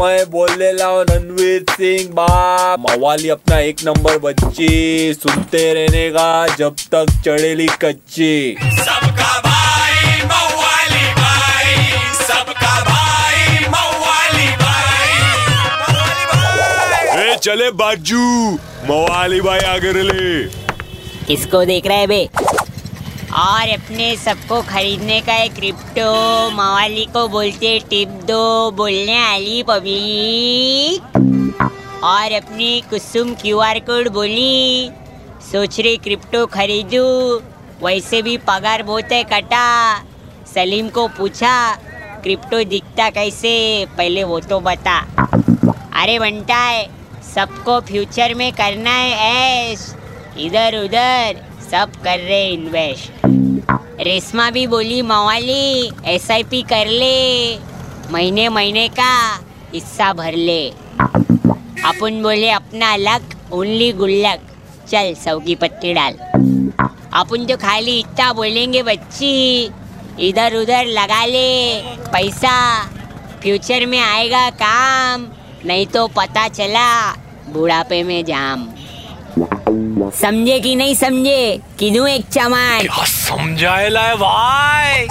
[0.00, 4.68] मैं बोलने लाओ रणवीर सिंह बाप। मवाली अपना एक नंबर बच्ची
[5.14, 11.74] सुनते रहने का जब तक चढ़ेली कच्ची। सबका भाई मवाली भाई।
[12.22, 15.12] सबका भाई मवाली भाई।
[17.22, 18.24] ए चले बाजू।
[18.90, 20.42] मवाली भाई आगे ले
[21.26, 22.28] किसको देख रहा है बे?
[23.36, 26.10] और अपने सबको खरीदने का है क्रिप्टो
[26.50, 31.02] मवाली को बोलते टिप दो बोलने वाली पब्लिक
[32.04, 34.90] और अपनी कुसुम क्यूआर कोड बोली,
[35.52, 37.04] सोच रही क्रिप्टो खरीदू।
[37.82, 39.66] वैसे भी पगार बहुत है, कटा।
[40.54, 41.54] सलीम को पूछा
[42.22, 43.54] क्रिप्टो दिखता कैसे?
[43.98, 44.98] पहले वो तो बता।
[45.94, 46.86] अरे बनता है,
[47.34, 49.10] सबको फ्यूचर में करना है,
[49.72, 49.94] ऐश।
[50.38, 53.26] इधर उधर सब कर रहे इन्वेस्ट
[54.00, 57.58] रेशमा भी बोली, मवाली एस आई पी कर ले,
[58.12, 59.12] महीने महीने का
[59.74, 60.68] हिस्सा भर ले.
[61.84, 64.40] अपन बोले, अपना अलग ओनली गुल्लक
[64.88, 66.14] चल, सौ की पत्ती डाल।
[67.12, 69.64] अपन तो खाली इतना बोलेंगे, बच्ची
[70.20, 71.80] इधर उधर लगा ले
[72.12, 72.56] पैसा
[73.42, 75.26] फ्यूचर में आएगा काम,
[75.66, 76.88] नहीं तो पता चला
[77.48, 78.68] बुढ़ापे में जाम.
[80.10, 81.60] समझे कि नहीं समझे?
[81.78, 85.06] किनू एक चमान क्या समझाएला है भाई?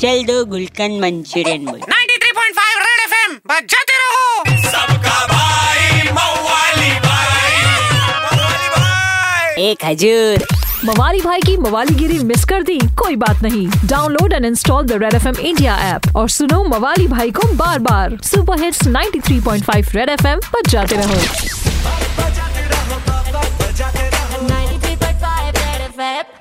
[0.00, 7.62] चल दो गुलकंद मंचूरियन बोल। 93.5 रेड एफएम बजाते रहो। सबका भाई मवाली भाई।
[7.94, 14.32] मवाली भाई। एक हजूर। मवाली भाई की मवालीगिरी मिस कर दी कोई बात नहीं। Download
[14.32, 18.18] and install the red F M India app और सुनो मवाली भाई को बार बार।
[18.22, 21.20] Super hits 93.5 red F M पर जाते रहो।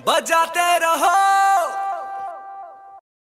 [0.07, 1.34] बजाते रहो।